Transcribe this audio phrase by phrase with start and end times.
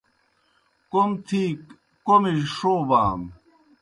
[0.91, 1.57] کوْم تِھیک
[2.05, 3.27] کوْمِجیْ ݜوبانوْ۔